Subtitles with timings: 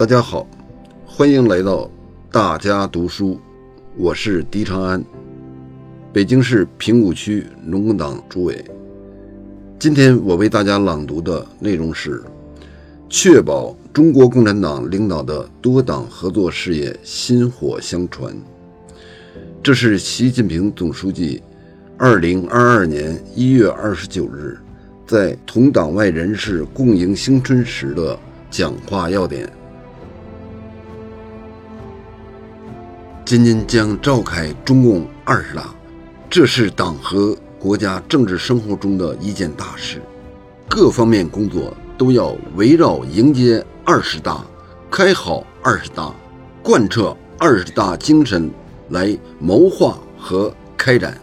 [0.00, 0.46] 大家好，
[1.04, 1.90] 欢迎来到
[2.32, 3.38] 大家读书，
[3.98, 5.04] 我是狄长安，
[6.10, 8.64] 北京市平谷区农工党主委。
[9.78, 12.24] 今天我为大家朗读的内容是：
[13.10, 18.34] 确保中国共产党领导的多党合作事业薪火相传。
[19.62, 21.42] 这是习近平总书记
[21.98, 24.56] 二零二二年一月二十九日
[25.06, 28.18] 在同党外人士共迎新春时的
[28.50, 29.46] 讲话要点。
[33.24, 35.72] 今年将召开中共二十大，
[36.28, 40.02] 这是党和国家政治生活中的一件大事，
[40.68, 44.44] 各方面工作都要围绕迎接二十大、
[44.90, 46.12] 开好二十大、
[46.60, 48.50] 贯彻二十大精神
[48.88, 51.16] 来谋划和开展。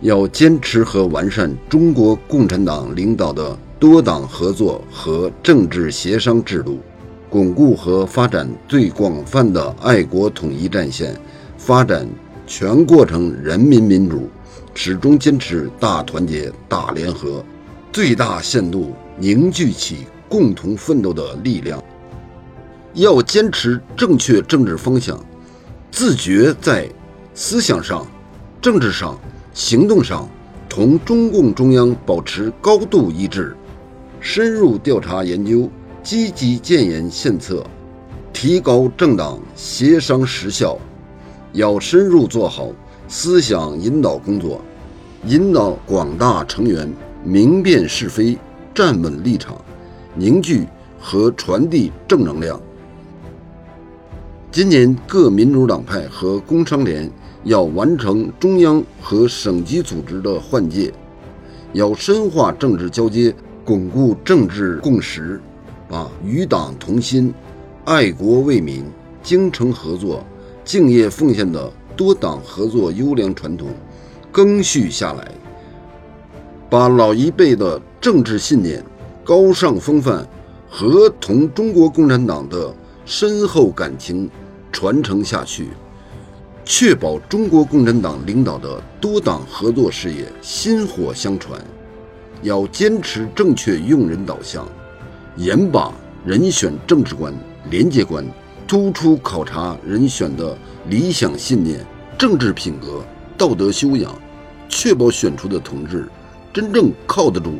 [0.00, 6.80] 要坚持和完善中国共产党领导的多党合作和政治协商制度。
[7.28, 11.14] 巩固和发展最广泛的爱国统一战线，
[11.58, 12.06] 发展
[12.46, 14.28] 全过程人民民主，
[14.74, 17.44] 始终坚持大团结、大联合，
[17.92, 21.82] 最大限度凝聚起共同奋斗的力量。
[22.94, 25.18] 要坚持正确政治方向，
[25.90, 26.88] 自觉在
[27.34, 28.06] 思想上、
[28.62, 29.18] 政治上、
[29.52, 30.28] 行动上
[30.68, 33.56] 同中共中央保持高度一致，
[34.20, 35.68] 深入调查研究。
[36.06, 37.66] 积极建言献策，
[38.32, 40.78] 提高政党协商实效，
[41.52, 42.68] 要深入做好
[43.08, 44.60] 思想引导工作，
[45.24, 46.88] 引导广大成员
[47.24, 48.38] 明辨是非、
[48.72, 49.60] 站稳立场、
[50.14, 50.64] 凝聚
[51.00, 52.60] 和传递正能量。
[54.52, 57.10] 今年各民主党派和工商联
[57.42, 60.94] 要完成中央和省级组织的换届，
[61.72, 65.40] 要深化政治交接，巩固政治共识。
[65.88, 67.32] 把与党同心、
[67.84, 68.84] 爱国为民、
[69.22, 70.24] 精诚合作、
[70.64, 73.68] 敬业奉献的多党合作优良传统
[74.32, 75.30] 更续下来，
[76.68, 78.84] 把老一辈的政治信念、
[79.24, 80.26] 高尚风范
[80.68, 84.28] 和同中国共产党的深厚感情
[84.72, 85.68] 传承下去，
[86.64, 91.60] 确保中国共产党领导的多党合作事业薪火相传。
[92.42, 94.68] 要坚持正确用人导向。
[95.36, 95.92] 严把
[96.24, 97.32] 人选政治观、
[97.70, 98.24] 廉洁观，
[98.66, 100.56] 突出考察人选的
[100.88, 101.84] 理想信念、
[102.16, 103.04] 政治品格、
[103.36, 104.10] 道德修养，
[104.66, 106.08] 确保选出的同志
[106.54, 107.56] 真正靠得住、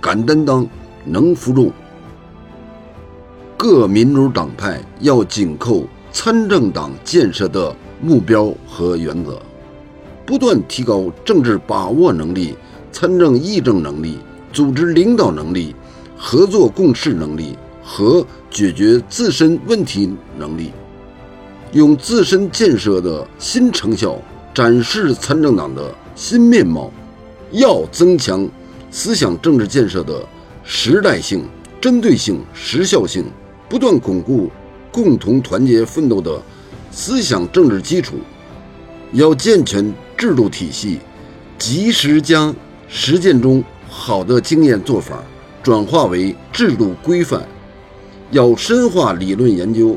[0.00, 0.66] 敢担当、
[1.04, 1.70] 能服众。
[3.56, 9.40] 各民主党派要紧扣参政党建设的目标和原则，
[10.26, 12.56] 不断提高政治把握能力、
[12.90, 14.18] 参政议政能力、
[14.52, 15.76] 组织领导能力。
[16.22, 20.70] 合作共事能力和解决自身问题能力，
[21.72, 24.20] 用自身建设的新成效
[24.52, 26.92] 展示参政党的新面貌。
[27.52, 28.46] 要增强
[28.92, 30.24] 思想政治建设的
[30.62, 31.42] 时代性、
[31.80, 33.24] 针对性、时效性，
[33.66, 34.50] 不断巩固
[34.92, 36.40] 共同团结奋斗的
[36.92, 38.16] 思想政治基础。
[39.12, 41.00] 要健全制度体系，
[41.58, 42.54] 及时将
[42.88, 45.24] 实践中好的经验做法。
[45.62, 47.46] 转化为制度规范，
[48.30, 49.96] 要深化理论研究，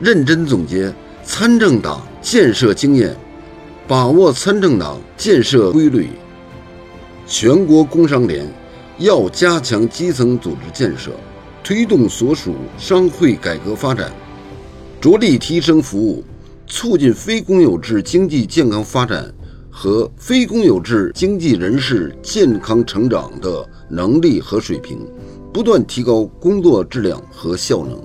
[0.00, 0.92] 认真总结
[1.24, 3.16] 参政党建设经验，
[3.88, 6.08] 把握参政党建设规律。
[7.26, 8.46] 全国工商联
[8.98, 11.10] 要加强基层组织建设，
[11.62, 14.12] 推动所属商会改革发展，
[15.00, 16.22] 着力提升服务，
[16.66, 19.32] 促进非公有制经济健康发展
[19.76, 23.68] 和非公有制经济人士健康成长的。
[23.90, 25.06] 能力和水平，
[25.52, 28.02] 不断提高工作质量和效能。